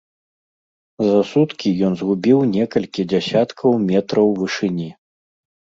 За 1.09 1.19
суткі 1.33 1.69
ён 1.89 1.93
згубіў 2.01 2.39
некалькі 2.57 3.01
дзясяткаў 3.13 3.71
метраў 3.89 4.27
вышыні. 4.43 4.91